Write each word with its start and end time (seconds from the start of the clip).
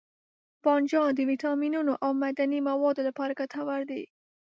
بانجان 0.63 1.09
د 1.15 1.19
ویټامینونو 1.29 1.93
او 2.03 2.11
معدني 2.21 2.59
موادو 2.69 3.01
لپاره 3.09 3.37
ګټور 3.39 3.81
دی. 3.91 4.03